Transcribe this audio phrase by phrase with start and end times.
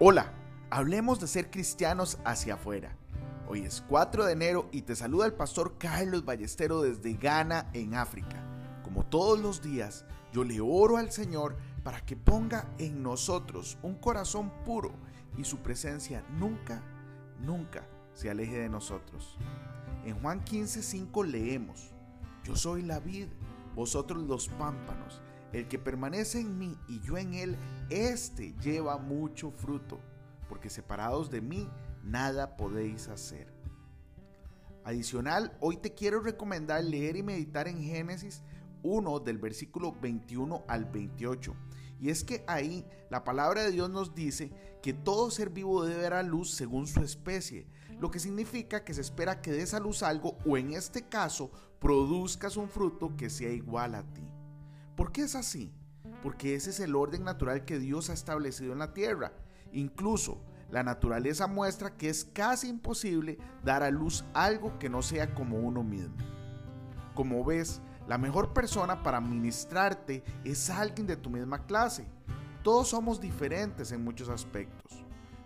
[0.00, 0.32] Hola,
[0.70, 2.96] hablemos de ser cristianos hacia afuera.
[3.46, 7.94] Hoy es 4 de enero y te saluda el pastor Carlos Ballestero desde Ghana, en
[7.94, 8.42] África.
[8.82, 13.94] Como todos los días, yo le oro al Señor para que ponga en nosotros un
[13.94, 14.90] corazón puro
[15.38, 16.82] y su presencia nunca,
[17.38, 19.38] nunca se aleje de nosotros.
[20.04, 21.92] En Juan 15:5 leemos,
[22.42, 23.28] Yo soy la vid,
[23.76, 25.22] vosotros los pámpanos.
[25.54, 27.56] El que permanece en mí y yo en él,
[27.88, 30.00] éste lleva mucho fruto,
[30.48, 31.70] porque separados de mí
[32.02, 33.46] nada podéis hacer.
[34.82, 38.42] Adicional, hoy te quiero recomendar leer y meditar en Génesis
[38.82, 41.54] 1 del versículo 21 al 28.
[42.00, 44.50] Y es que ahí la palabra de Dios nos dice
[44.82, 47.68] que todo ser vivo debe dar a luz según su especie,
[48.00, 51.52] lo que significa que se espera que des a luz algo o en este caso
[51.78, 54.33] produzcas un fruto que sea igual a ti.
[54.96, 55.72] ¿Por qué es así?
[56.22, 59.32] Porque ese es el orden natural que Dios ha establecido en la tierra.
[59.72, 65.34] Incluso la naturaleza muestra que es casi imposible dar a luz algo que no sea
[65.34, 66.16] como uno mismo.
[67.14, 72.06] Como ves, la mejor persona para ministrarte es alguien de tu misma clase.
[72.62, 75.04] Todos somos diferentes en muchos aspectos.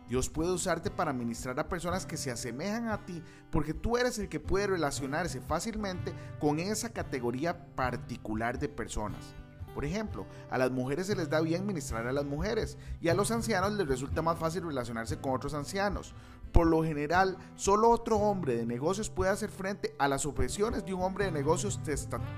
[0.09, 4.19] Dios puede usarte para ministrar a personas que se asemejan a ti porque tú eres
[4.19, 9.34] el que puede relacionarse fácilmente con esa categoría particular de personas.
[9.79, 13.15] Por ejemplo, a las mujeres se les da bien ministrar a las mujeres y a
[13.15, 16.17] los ancianos les resulta más fácil relacionarse con otros ancianos.
[16.51, 20.95] Por lo general, solo otro hombre de negocios puede hacer frente a las objeciones de
[20.95, 21.79] un hombre de negocios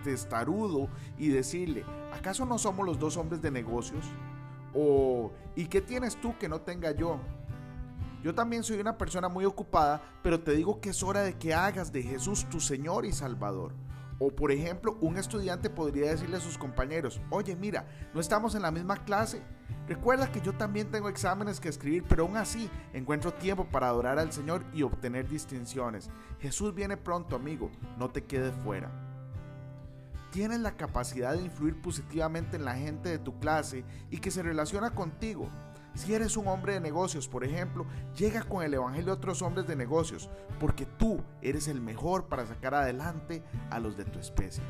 [0.05, 4.05] testarudo y decirle, ¿acaso no somos los dos hombres de negocios?
[4.75, 7.21] O, ¿y qué tienes tú que no tenga yo?
[8.23, 11.55] Yo también soy una persona muy ocupada, pero te digo que es hora de que
[11.55, 13.73] hagas de Jesús tu Señor y Salvador.
[14.23, 18.61] O por ejemplo, un estudiante podría decirle a sus compañeros, oye mira, no estamos en
[18.61, 19.43] la misma clase.
[19.89, 24.19] Recuerda que yo también tengo exámenes que escribir, pero aún así encuentro tiempo para adorar
[24.19, 26.11] al Señor y obtener distinciones.
[26.39, 28.91] Jesús viene pronto, amigo, no te quedes fuera.
[30.31, 34.43] Tienes la capacidad de influir positivamente en la gente de tu clase y que se
[34.43, 35.49] relaciona contigo.
[35.95, 37.87] Si eres un hombre de negocios, por ejemplo,
[38.17, 42.47] llega con el Evangelio a otros hombres de negocios, porque tú eres el mejor para
[42.47, 44.63] sacar adelante a los de tu especie.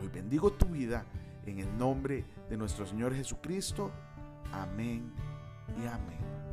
[0.00, 1.04] Hoy bendigo tu vida
[1.46, 3.90] en el nombre de nuestro Señor Jesucristo.
[4.52, 5.12] Amén
[5.80, 6.51] y amén.